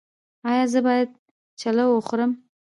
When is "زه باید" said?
0.73-1.09